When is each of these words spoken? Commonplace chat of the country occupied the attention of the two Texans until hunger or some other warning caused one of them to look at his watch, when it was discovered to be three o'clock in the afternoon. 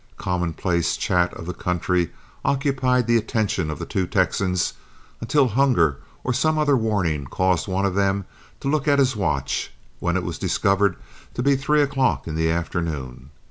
Commonplace 0.17 0.97
chat 0.97 1.31
of 1.35 1.45
the 1.45 1.53
country 1.53 2.09
occupied 2.43 3.05
the 3.05 3.17
attention 3.17 3.69
of 3.69 3.77
the 3.77 3.85
two 3.85 4.07
Texans 4.07 4.73
until 5.19 5.49
hunger 5.49 5.97
or 6.23 6.33
some 6.33 6.57
other 6.57 6.75
warning 6.75 7.25
caused 7.27 7.67
one 7.67 7.85
of 7.85 7.93
them 7.93 8.25
to 8.61 8.67
look 8.67 8.87
at 8.87 8.97
his 8.97 9.15
watch, 9.15 9.71
when 9.99 10.17
it 10.17 10.23
was 10.23 10.39
discovered 10.39 10.95
to 11.35 11.43
be 11.43 11.55
three 11.55 11.83
o'clock 11.83 12.27
in 12.27 12.33
the 12.33 12.49
afternoon. 12.49 13.29